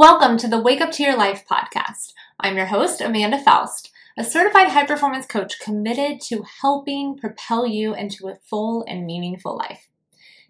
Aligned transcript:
Welcome 0.00 0.38
to 0.38 0.48
the 0.48 0.58
Wake 0.58 0.80
Up 0.80 0.92
to 0.92 1.02
Your 1.02 1.14
Life 1.14 1.44
podcast. 1.46 2.14
I'm 2.40 2.56
your 2.56 2.64
host, 2.64 3.02
Amanda 3.02 3.38
Foust, 3.38 3.90
a 4.16 4.24
certified 4.24 4.68
high 4.68 4.86
performance 4.86 5.26
coach 5.26 5.60
committed 5.60 6.22
to 6.22 6.42
helping 6.62 7.18
propel 7.18 7.66
you 7.66 7.94
into 7.94 8.26
a 8.26 8.38
full 8.48 8.82
and 8.88 9.04
meaningful 9.04 9.58
life. 9.58 9.88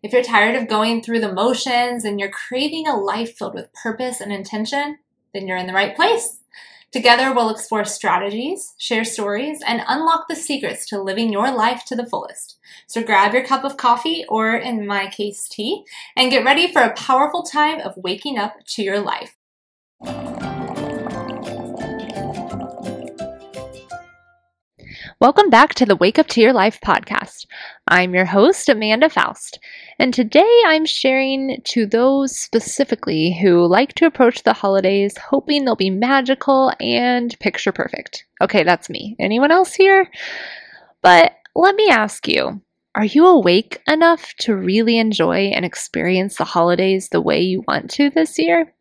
If 0.05 0.13
you're 0.13 0.23
tired 0.23 0.55
of 0.55 0.69
going 0.69 1.03
through 1.03 1.19
the 1.19 1.33
motions 1.33 2.05
and 2.05 2.21
you're 2.21 2.31
craving 2.31 2.87
a 2.87 2.95
life 2.95 3.37
filled 3.37 3.55
with 3.55 3.73
purpose 3.73 4.21
and 4.21 4.33
intention, 4.33 4.99
then 5.35 5.49
you're 5.49 5.57
in 5.57 5.67
the 5.67 5.73
right 5.73 5.97
place. 5.97 6.39
Together, 6.93 7.35
we'll 7.35 7.51
explore 7.51 7.85
strategies, 7.85 8.75
share 8.79 9.05
stories, 9.05 9.61
and 9.67 9.83
unlock 9.89 10.27
the 10.29 10.37
secrets 10.37 10.87
to 10.87 11.03
living 11.03 11.33
your 11.33 11.51
life 11.51 11.85
to 11.87 11.97
the 11.97 12.07
fullest. 12.07 12.57
So 12.87 13.03
grab 13.03 13.35
your 13.35 13.45
cup 13.45 13.65
of 13.65 13.77
coffee, 13.77 14.25
or 14.29 14.55
in 14.55 14.87
my 14.87 15.09
case, 15.09 15.49
tea, 15.49 15.83
and 16.17 16.31
get 16.31 16.45
ready 16.45 16.73
for 16.73 16.83
a 16.83 16.95
powerful 16.95 17.43
time 17.43 17.81
of 17.81 17.97
waking 17.97 18.39
up 18.39 18.55
to 18.75 18.85
your 18.85 19.01
life. 19.01 19.37
Welcome 25.21 25.51
back 25.51 25.75
to 25.75 25.85
the 25.85 25.97
Wake 25.97 26.19
Up 26.19 26.29
to 26.29 26.41
Your 26.41 26.55
Life 26.55 26.81
podcast. 26.81 27.45
I'm 27.87 28.15
your 28.15 28.25
host, 28.25 28.71
Amanda 28.71 29.11
Foust, 29.11 29.59
and 29.99 30.15
today 30.15 30.63
I'm 30.65 30.87
sharing 30.87 31.61
to 31.65 31.85
those 31.85 32.39
specifically 32.39 33.39
who 33.39 33.67
like 33.67 33.93
to 33.97 34.07
approach 34.07 34.43
the 34.43 34.55
holidays 34.55 35.19
hoping 35.19 35.65
they'll 35.65 35.77
be 35.77 35.91
magical 35.91 36.73
and 36.81 37.39
picture 37.39 37.71
perfect. 37.71 38.25
Okay, 38.41 38.63
that's 38.63 38.89
me. 38.89 39.15
Anyone 39.19 39.51
else 39.51 39.75
here? 39.75 40.09
But 41.03 41.33
let 41.55 41.75
me 41.75 41.91
ask 41.91 42.27
you 42.27 42.63
are 42.95 43.05
you 43.05 43.27
awake 43.27 43.83
enough 43.87 44.33
to 44.41 44.57
really 44.57 44.97
enjoy 44.97 45.49
and 45.49 45.67
experience 45.67 46.37
the 46.37 46.45
holidays 46.45 47.11
the 47.11 47.21
way 47.21 47.41
you 47.41 47.63
want 47.69 47.91
to 47.91 48.09
this 48.09 48.39
year? 48.39 48.75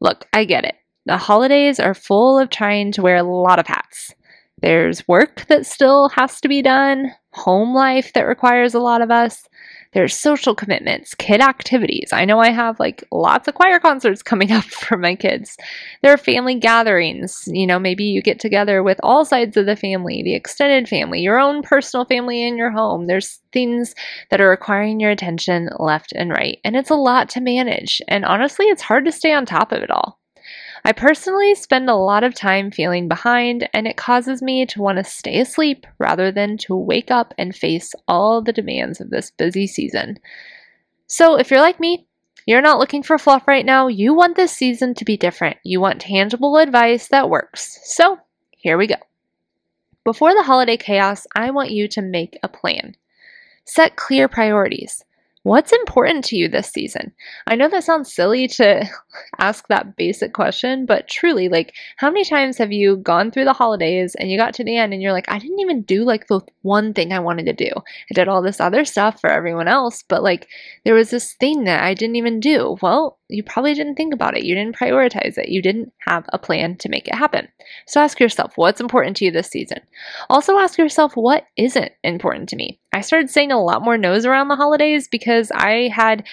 Look, 0.00 0.26
I 0.32 0.44
get 0.44 0.64
it. 0.64 0.76
The 1.06 1.16
holidays 1.16 1.80
are 1.80 1.94
full 1.94 2.38
of 2.38 2.50
trying 2.50 2.92
to 2.92 3.02
wear 3.02 3.16
a 3.16 3.22
lot 3.22 3.58
of 3.58 3.66
hats. 3.66 4.14
There's 4.62 5.06
work 5.08 5.46
that 5.48 5.66
still 5.66 6.10
has 6.10 6.40
to 6.42 6.48
be 6.48 6.62
done, 6.62 7.12
home 7.32 7.74
life 7.74 8.12
that 8.12 8.26
requires 8.26 8.74
a 8.74 8.80
lot 8.80 9.02
of 9.02 9.10
us. 9.10 9.48
There's 9.92 10.16
social 10.16 10.54
commitments, 10.54 11.14
kid 11.14 11.40
activities. 11.40 12.10
I 12.12 12.24
know 12.24 12.38
I 12.38 12.50
have 12.50 12.78
like 12.78 13.02
lots 13.10 13.48
of 13.48 13.54
choir 13.54 13.80
concerts 13.80 14.22
coming 14.22 14.52
up 14.52 14.64
for 14.64 14.96
my 14.96 15.16
kids. 15.16 15.56
There 16.02 16.12
are 16.12 16.18
family 16.18 16.54
gatherings. 16.54 17.42
You 17.46 17.66
know, 17.66 17.78
maybe 17.78 18.04
you 18.04 18.22
get 18.22 18.38
together 18.38 18.82
with 18.82 19.00
all 19.02 19.24
sides 19.24 19.56
of 19.56 19.66
the 19.66 19.76
family, 19.76 20.22
the 20.22 20.34
extended 20.34 20.88
family, 20.88 21.20
your 21.20 21.40
own 21.40 21.62
personal 21.62 22.04
family 22.04 22.46
in 22.46 22.56
your 22.56 22.70
home. 22.70 23.06
There's 23.06 23.40
things 23.52 23.94
that 24.30 24.40
are 24.40 24.48
requiring 24.48 25.00
your 25.00 25.10
attention 25.10 25.70
left 25.78 26.12
and 26.12 26.30
right. 26.30 26.58
And 26.64 26.76
it's 26.76 26.90
a 26.90 26.94
lot 26.94 27.28
to 27.30 27.40
manage. 27.40 28.00
And 28.06 28.24
honestly, 28.24 28.66
it's 28.66 28.82
hard 28.82 29.04
to 29.06 29.12
stay 29.12 29.32
on 29.32 29.44
top 29.44 29.72
of 29.72 29.82
it 29.82 29.90
all. 29.90 30.19
I 30.84 30.92
personally 30.92 31.54
spend 31.54 31.90
a 31.90 31.94
lot 31.94 32.24
of 32.24 32.34
time 32.34 32.70
feeling 32.70 33.08
behind, 33.08 33.68
and 33.74 33.86
it 33.86 33.96
causes 33.96 34.40
me 34.40 34.64
to 34.66 34.80
want 34.80 34.98
to 34.98 35.04
stay 35.04 35.38
asleep 35.40 35.86
rather 35.98 36.32
than 36.32 36.56
to 36.58 36.74
wake 36.74 37.10
up 37.10 37.34
and 37.36 37.54
face 37.54 37.94
all 38.08 38.42
the 38.42 38.52
demands 38.52 39.00
of 39.00 39.10
this 39.10 39.30
busy 39.30 39.66
season. 39.66 40.18
So, 41.06 41.38
if 41.38 41.50
you're 41.50 41.60
like 41.60 41.80
me, 41.80 42.06
you're 42.46 42.62
not 42.62 42.78
looking 42.78 43.02
for 43.02 43.18
fluff 43.18 43.46
right 43.46 43.66
now. 43.66 43.88
You 43.88 44.14
want 44.14 44.36
this 44.36 44.52
season 44.52 44.94
to 44.94 45.04
be 45.04 45.16
different. 45.16 45.58
You 45.64 45.80
want 45.80 46.00
tangible 46.00 46.56
advice 46.56 47.08
that 47.08 47.28
works. 47.28 47.78
So, 47.84 48.18
here 48.56 48.78
we 48.78 48.86
go. 48.86 48.96
Before 50.04 50.34
the 50.34 50.42
holiday 50.42 50.78
chaos, 50.78 51.26
I 51.36 51.50
want 51.50 51.70
you 51.70 51.86
to 51.88 52.02
make 52.02 52.38
a 52.42 52.48
plan. 52.48 52.96
Set 53.66 53.96
clear 53.96 54.28
priorities. 54.28 55.04
What's 55.42 55.72
important 55.72 56.24
to 56.26 56.36
you 56.36 56.48
this 56.48 56.68
season? 56.68 57.12
I 57.46 57.56
know 57.56 57.68
that 57.70 57.84
sounds 57.84 58.12
silly 58.12 58.46
to 58.48 58.86
ask 59.38 59.66
that 59.68 59.96
basic 59.96 60.34
question, 60.34 60.84
but 60.84 61.08
truly, 61.08 61.48
like, 61.48 61.72
how 61.96 62.10
many 62.10 62.24
times 62.24 62.58
have 62.58 62.72
you 62.72 62.98
gone 62.98 63.30
through 63.30 63.46
the 63.46 63.54
holidays 63.54 64.14
and 64.14 64.30
you 64.30 64.36
got 64.36 64.52
to 64.54 64.64
the 64.64 64.76
end 64.76 64.92
and 64.92 65.00
you're 65.00 65.14
like, 65.14 65.30
I 65.30 65.38
didn't 65.38 65.60
even 65.60 65.80
do 65.82 66.04
like 66.04 66.26
the 66.26 66.40
one 66.60 66.92
thing 66.92 67.12
I 67.14 67.20
wanted 67.20 67.46
to 67.46 67.54
do? 67.54 67.70
I 67.74 68.14
did 68.14 68.28
all 68.28 68.42
this 68.42 68.60
other 68.60 68.84
stuff 68.84 69.18
for 69.18 69.30
everyone 69.30 69.66
else, 69.66 70.04
but 70.06 70.22
like, 70.22 70.46
there 70.84 70.94
was 70.94 71.08
this 71.08 71.32
thing 71.32 71.64
that 71.64 71.82
I 71.82 71.94
didn't 71.94 72.16
even 72.16 72.38
do. 72.40 72.76
Well, 72.82 73.18
you 73.30 73.42
probably 73.42 73.74
didn't 73.74 73.94
think 73.94 74.12
about 74.12 74.36
it. 74.36 74.44
You 74.44 74.54
didn't 74.54 74.76
prioritize 74.76 75.38
it. 75.38 75.48
You 75.48 75.62
didn't 75.62 75.92
have 76.00 76.24
a 76.32 76.38
plan 76.38 76.76
to 76.78 76.88
make 76.88 77.08
it 77.08 77.14
happen. 77.14 77.48
So 77.86 78.00
ask 78.00 78.20
yourself, 78.20 78.52
what's 78.56 78.80
important 78.80 79.16
to 79.18 79.24
you 79.24 79.30
this 79.30 79.48
season? 79.48 79.78
Also 80.28 80.58
ask 80.58 80.78
yourself, 80.78 81.16
what 81.16 81.46
isn't 81.56 81.92
important 82.02 82.48
to 82.50 82.56
me? 82.56 82.80
I 82.92 83.00
started 83.00 83.30
saying 83.30 83.52
a 83.52 83.62
lot 83.62 83.82
more 83.82 83.96
no's 83.96 84.26
around 84.26 84.48
the 84.48 84.56
holidays 84.56 85.08
because 85.08 85.50
I 85.52 85.88
had 85.94 86.26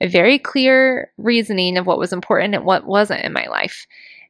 a 0.00 0.08
very 0.08 0.38
clear 0.38 1.10
reasoning 1.18 1.76
of 1.76 1.86
what 1.86 1.98
was 1.98 2.12
important 2.12 2.54
and 2.54 2.64
what 2.64 2.86
wasn't 2.86 3.24
in 3.24 3.32
my 3.32 3.46
life. 3.46 3.86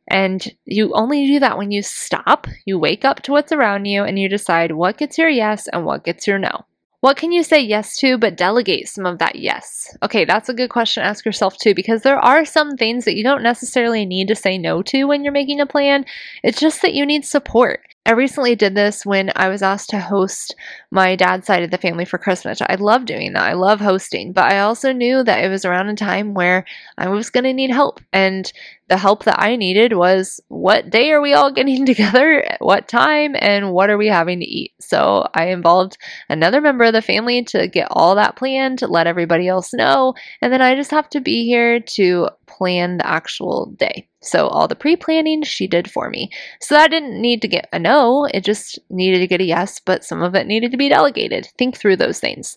And 0.08 0.46
you 0.66 0.92
only 0.94 1.26
do 1.26 1.40
that 1.40 1.56
when 1.56 1.70
you 1.70 1.82
stop, 1.82 2.46
you 2.66 2.78
wake 2.78 3.04
up 3.04 3.22
to 3.22 3.32
what's 3.32 3.52
around 3.52 3.86
you, 3.86 4.04
and 4.04 4.18
you 4.18 4.28
decide 4.28 4.72
what 4.72 4.98
gets 4.98 5.16
your 5.16 5.30
yes 5.30 5.66
and 5.68 5.86
what 5.86 6.04
gets 6.04 6.26
your 6.26 6.38
no. 6.38 6.66
What 7.04 7.18
can 7.18 7.32
you 7.32 7.42
say 7.42 7.60
yes 7.60 7.98
to 7.98 8.16
but 8.16 8.34
delegate 8.34 8.88
some 8.88 9.04
of 9.04 9.18
that 9.18 9.36
yes? 9.36 9.94
Okay, 10.02 10.24
that's 10.24 10.48
a 10.48 10.54
good 10.54 10.70
question 10.70 11.02
to 11.02 11.06
ask 11.06 11.26
yourself 11.26 11.54
too 11.58 11.74
because 11.74 12.00
there 12.00 12.18
are 12.18 12.46
some 12.46 12.78
things 12.78 13.04
that 13.04 13.14
you 13.14 13.22
don't 13.22 13.42
necessarily 13.42 14.06
need 14.06 14.26
to 14.28 14.34
say 14.34 14.56
no 14.56 14.80
to 14.84 15.04
when 15.04 15.22
you're 15.22 15.30
making 15.30 15.60
a 15.60 15.66
plan. 15.66 16.06
It's 16.42 16.58
just 16.58 16.80
that 16.80 16.94
you 16.94 17.04
need 17.04 17.26
support. 17.26 17.82
I 18.06 18.12
recently 18.12 18.54
did 18.54 18.74
this 18.74 19.06
when 19.06 19.32
I 19.34 19.48
was 19.48 19.62
asked 19.62 19.88
to 19.90 19.98
host 19.98 20.54
my 20.90 21.16
dad's 21.16 21.46
side 21.46 21.62
of 21.62 21.70
the 21.70 21.78
family 21.78 22.04
for 22.04 22.18
Christmas. 22.18 22.60
I 22.60 22.74
love 22.74 23.06
doing 23.06 23.32
that. 23.32 23.44
I 23.44 23.54
love 23.54 23.80
hosting, 23.80 24.32
but 24.32 24.52
I 24.52 24.60
also 24.60 24.92
knew 24.92 25.24
that 25.24 25.42
it 25.42 25.48
was 25.48 25.64
around 25.64 25.88
a 25.88 25.94
time 25.94 26.34
where 26.34 26.66
I 26.98 27.08
was 27.08 27.30
going 27.30 27.44
to 27.44 27.54
need 27.54 27.70
help. 27.70 28.00
And 28.12 28.52
the 28.88 28.98
help 28.98 29.24
that 29.24 29.40
I 29.40 29.56
needed 29.56 29.94
was 29.94 30.38
what 30.48 30.90
day 30.90 31.12
are 31.12 31.22
we 31.22 31.32
all 31.32 31.50
getting 31.50 31.86
together, 31.86 32.42
at 32.42 32.60
what 32.60 32.88
time, 32.88 33.34
and 33.38 33.72
what 33.72 33.88
are 33.88 33.96
we 33.96 34.08
having 34.08 34.40
to 34.40 34.46
eat? 34.46 34.74
So 34.80 35.26
I 35.32 35.46
involved 35.46 35.96
another 36.28 36.60
member 36.60 36.84
of 36.84 36.92
the 36.92 37.00
family 37.00 37.42
to 37.44 37.68
get 37.68 37.88
all 37.90 38.16
that 38.16 38.36
planned, 38.36 38.80
to 38.80 38.86
let 38.86 39.06
everybody 39.06 39.48
else 39.48 39.72
know, 39.72 40.12
and 40.42 40.52
then 40.52 40.60
I 40.60 40.74
just 40.74 40.90
have 40.90 41.08
to 41.10 41.20
be 41.20 41.46
here 41.46 41.80
to 41.80 42.28
plan 42.56 42.96
the 42.98 43.06
actual 43.06 43.66
day. 43.78 44.08
So 44.22 44.48
all 44.48 44.68
the 44.68 44.74
pre-planning 44.74 45.42
she 45.42 45.66
did 45.66 45.90
for 45.90 46.08
me. 46.08 46.30
So 46.60 46.74
that 46.74 46.90
didn't 46.90 47.20
need 47.20 47.42
to 47.42 47.48
get 47.48 47.68
a 47.72 47.78
no, 47.78 48.26
it 48.32 48.44
just 48.44 48.78
needed 48.90 49.18
to 49.18 49.26
get 49.26 49.40
a 49.40 49.44
yes, 49.44 49.80
but 49.80 50.04
some 50.04 50.22
of 50.22 50.34
it 50.34 50.46
needed 50.46 50.70
to 50.70 50.76
be 50.76 50.88
delegated. 50.88 51.48
Think 51.58 51.76
through 51.76 51.96
those 51.96 52.20
things. 52.20 52.56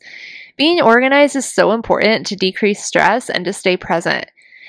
Being 0.56 0.81
organized 0.81 1.36
is 1.36 1.52
so 1.52 1.72
important 1.72 2.25
to 2.28 2.36
decrease 2.36 2.84
stress 2.84 3.30
and 3.30 3.46
to 3.46 3.53
stay 3.53 3.78
present. 3.78 4.25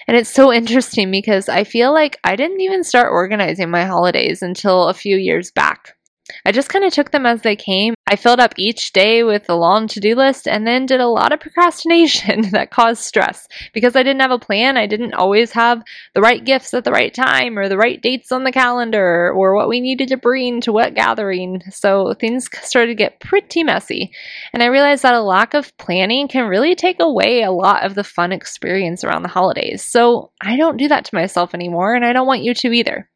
And 0.06 0.16
it's 0.16 0.30
so 0.30 0.52
interesting 0.60 1.10
because 1.10 1.48
I 1.48 1.64
feel 1.64 1.92
like 1.92 2.18
I 2.24 2.36
didn't 2.36 2.60
even 2.60 2.84
start 2.84 3.12
organizing 3.12 3.70
my 3.70 3.84
holidays 3.84 4.42
until 4.42 4.88
a 4.88 4.94
few 4.94 5.16
years 5.16 5.50
back. 5.50 5.97
I 6.44 6.52
just 6.52 6.68
kind 6.68 6.84
of 6.84 6.92
took 6.92 7.10
them 7.10 7.26
as 7.26 7.42
they 7.42 7.56
came. 7.56 7.94
I 8.06 8.16
filled 8.16 8.40
up 8.40 8.54
each 8.56 8.92
day 8.92 9.22
with 9.22 9.48
a 9.48 9.54
long 9.54 9.86
to 9.88 10.00
do 10.00 10.14
list 10.14 10.48
and 10.48 10.66
then 10.66 10.86
did 10.86 11.00
a 11.00 11.08
lot 11.08 11.32
of 11.32 11.40
procrastination 11.48 12.50
that 12.52 12.70
caused 12.70 13.02
stress. 13.02 13.46
Because 13.72 13.96
I 13.96 14.02
didn't 14.02 14.20
have 14.20 14.30
a 14.30 14.38
plan, 14.38 14.76
I 14.76 14.86
didn't 14.86 15.14
always 15.14 15.52
have 15.52 15.82
the 16.14 16.20
right 16.20 16.44
gifts 16.44 16.74
at 16.74 16.84
the 16.84 16.92
right 16.92 17.12
time 17.12 17.58
or 17.58 17.68
the 17.68 17.76
right 17.76 18.00
dates 18.00 18.32
on 18.32 18.44
the 18.44 18.52
calendar 18.52 19.32
or 19.32 19.54
what 19.54 19.68
we 19.68 19.80
needed 19.80 20.08
to 20.08 20.16
bring 20.16 20.60
to 20.62 20.72
what 20.72 20.94
gathering. 20.94 21.62
So 21.70 22.14
things 22.14 22.48
started 22.62 22.88
to 22.88 22.94
get 22.94 23.20
pretty 23.20 23.62
messy. 23.62 24.12
And 24.52 24.62
I 24.62 24.66
realized 24.66 25.02
that 25.02 25.14
a 25.14 25.20
lack 25.20 25.54
of 25.54 25.76
planning 25.76 26.28
can 26.28 26.48
really 26.48 26.74
take 26.74 27.00
away 27.00 27.42
a 27.42 27.50
lot 27.50 27.84
of 27.84 27.94
the 27.94 28.04
fun 28.04 28.32
experience 28.32 29.04
around 29.04 29.22
the 29.22 29.28
holidays. 29.28 29.84
So 29.84 30.30
I 30.40 30.56
don't 30.56 30.76
do 30.76 30.88
that 30.88 31.04
to 31.06 31.14
myself 31.14 31.54
anymore, 31.54 31.94
and 31.94 32.04
I 32.04 32.12
don't 32.12 32.26
want 32.26 32.42
you 32.42 32.54
to 32.54 32.72
either. 32.72 33.08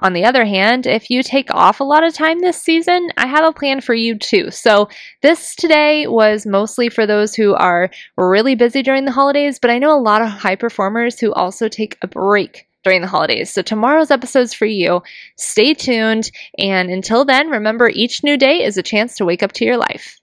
On 0.00 0.12
the 0.12 0.24
other 0.24 0.44
hand, 0.44 0.86
if 0.86 1.10
you 1.10 1.22
take 1.22 1.52
off 1.52 1.80
a 1.80 1.84
lot 1.84 2.04
of 2.04 2.14
time 2.14 2.38
this 2.38 2.60
season, 2.62 3.10
I 3.16 3.26
have 3.26 3.44
a 3.44 3.52
plan 3.52 3.80
for 3.80 3.94
you 3.94 4.16
too. 4.16 4.50
So, 4.50 4.88
this 5.22 5.56
today 5.56 6.06
was 6.06 6.46
mostly 6.46 6.88
for 6.88 7.06
those 7.06 7.34
who 7.34 7.54
are 7.54 7.90
really 8.16 8.54
busy 8.54 8.82
during 8.82 9.04
the 9.04 9.12
holidays, 9.12 9.58
but 9.58 9.70
I 9.70 9.78
know 9.78 9.96
a 9.96 10.00
lot 10.00 10.22
of 10.22 10.28
high 10.28 10.56
performers 10.56 11.18
who 11.18 11.32
also 11.32 11.68
take 11.68 11.98
a 12.02 12.06
break 12.06 12.68
during 12.84 13.00
the 13.00 13.08
holidays. 13.08 13.52
So, 13.52 13.62
tomorrow's 13.62 14.10
episode's 14.10 14.54
for 14.54 14.66
you. 14.66 15.02
Stay 15.36 15.74
tuned. 15.74 16.30
And 16.58 16.90
until 16.90 17.24
then, 17.24 17.48
remember 17.48 17.88
each 17.88 18.22
new 18.22 18.36
day 18.36 18.62
is 18.64 18.76
a 18.76 18.82
chance 18.82 19.16
to 19.16 19.24
wake 19.24 19.42
up 19.42 19.52
to 19.54 19.64
your 19.64 19.78
life. 19.78 20.18